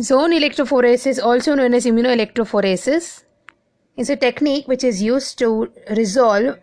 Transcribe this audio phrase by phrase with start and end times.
[0.00, 3.22] Zone electrophoresis, also known as immunoelectrophoresis,
[3.96, 6.58] is a technique which is used to resolve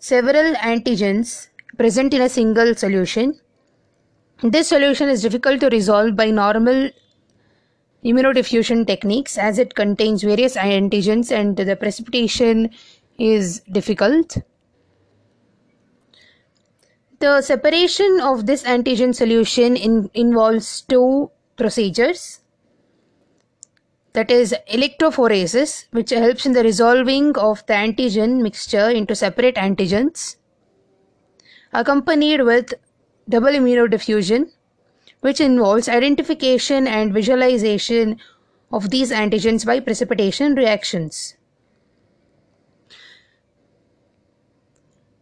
[0.00, 1.48] several antigens
[1.78, 3.38] present in a single solution.
[4.42, 6.90] This solution is difficult to resolve by normal
[8.04, 12.70] immunodiffusion techniques as it contains various antigens and the precipitation
[13.16, 14.38] is difficult.
[17.20, 21.30] The separation of this antigen solution in, involves two
[21.62, 22.24] procedures
[24.18, 30.36] that is electrophoresis which helps in the resolving of the antigen mixture into separate antigens
[31.82, 32.74] accompanied with
[33.28, 34.48] double immunodiffusion
[35.20, 38.18] which involves identification and visualization
[38.72, 41.36] of these antigens by precipitation reactions.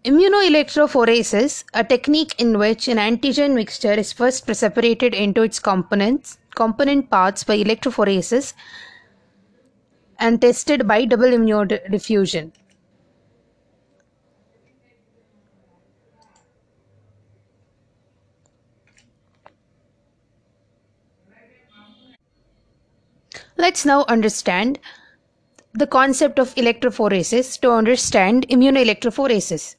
[0.08, 7.10] Immunoelectrophoresis, a technique in which an antigen mixture is first separated into its components, component
[7.10, 8.54] parts by electrophoresis
[10.18, 12.52] and tested by double immunodiffusion.
[23.58, 24.78] Let's now understand
[25.74, 29.74] the concept of electrophoresis to understand immunoelectrophoresis.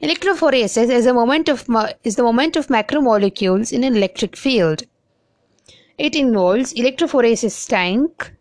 [0.00, 4.84] Electrophoresis is, is the moment of macromolecules in an electric field.
[5.98, 8.32] It involves electrophoresis tank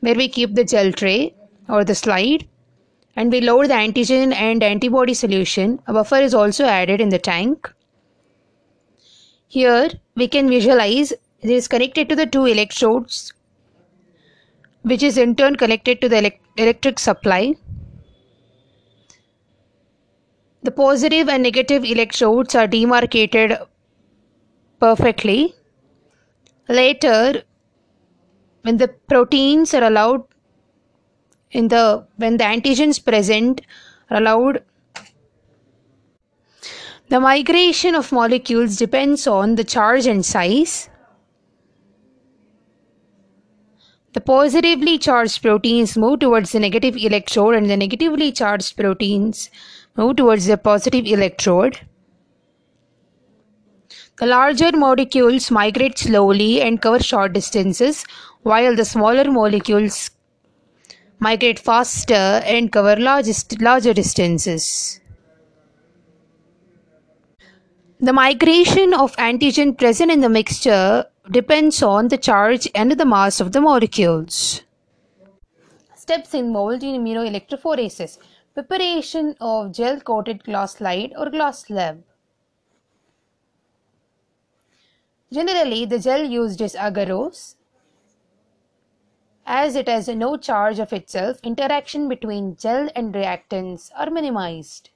[0.00, 1.34] where we keep the gel tray
[1.68, 2.46] or the slide
[3.16, 5.80] and we load the antigen and antibody solution.
[5.88, 7.72] A buffer is also added in the tank.
[9.48, 13.32] Here we can visualize it is connected to the two electrodes
[14.82, 17.56] which is in turn connected to the elect electric supply.
[20.64, 23.58] The positive and negative electrodes are demarcated
[24.80, 25.54] perfectly.
[26.68, 27.42] Later,
[28.62, 30.24] when the proteins are allowed
[31.50, 33.60] in the when the antigens present
[34.10, 34.64] are allowed
[37.10, 40.88] the migration of molecules depends on the charge and size
[44.14, 49.50] The positively charged proteins move towards the negative electrode and the negatively charged proteins
[49.96, 51.80] move towards the positive electrode.
[54.18, 58.04] The larger molecules migrate slowly and cover short distances,
[58.42, 60.10] while the smaller molecules
[61.18, 65.00] migrate faster and cover larger distances.
[68.00, 73.40] The migration of antigen present in the mixture depends on the charge and the mass
[73.40, 74.62] of the molecules.
[75.96, 78.18] Steps involved in immunoelectrophoresis
[78.54, 82.04] preparation of gel coated glass slide or glass slab.
[85.32, 87.56] Generally, the gel used is agarose.
[89.44, 94.90] As it has no charge of itself, interaction between gel and reactants are minimized.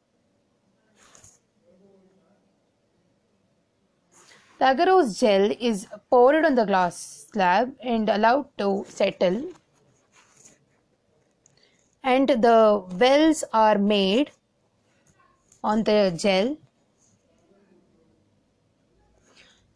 [4.60, 9.42] The agarose gel is poured on the glass slab and allowed to settle
[12.12, 14.30] and the wells are made
[15.62, 16.56] on the gel.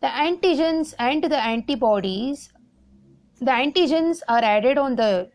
[0.01, 2.51] The antigens and the antibodies,
[3.41, 5.31] the antigens are added on the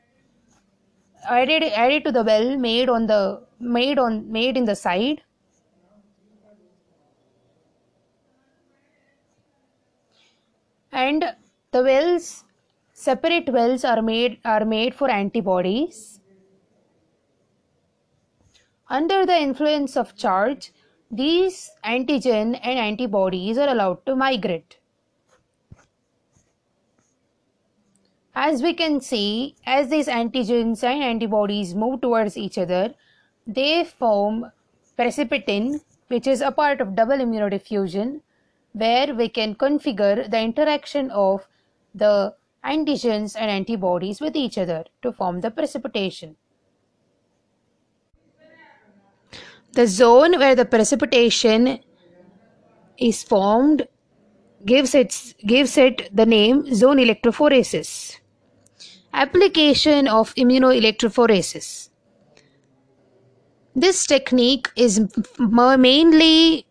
[1.29, 3.21] added added to the well made on the
[3.59, 5.21] made on made in the side
[10.91, 11.25] and
[11.71, 12.43] the wells
[12.93, 16.21] separate wells are made are made for antibodies
[18.89, 20.71] under the influence of charge
[21.09, 24.77] these antigen and antibodies are allowed to migrate
[28.35, 32.93] as we can see as these antigens and antibodies move towards each other
[33.45, 34.45] they form
[34.97, 38.21] precipitin which is a part of double immunodiffusion
[38.73, 41.47] where we can configure the interaction of
[41.95, 46.35] the antigens and antibodies with each other to form the precipitation.
[49.77, 51.77] The zone where the precipitation
[52.97, 53.87] is formed
[54.65, 58.17] gives, its, gives it the name zone electrophoresis.
[59.13, 61.89] Application of immunoelectrophoresis.
[63.75, 64.99] This technique is
[65.37, 66.65] mainly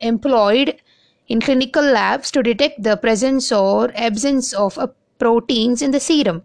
[0.00, 0.82] employed
[1.28, 4.78] in clinical labs to detect the presence or absence of
[5.18, 6.42] proteins in the serum.